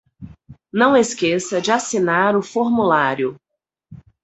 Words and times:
Não 0.73 0.97
esqueça 0.97 1.61
de 1.61 1.71
assinar 1.71 2.35
o 2.35 2.41
formulário. 2.41 3.39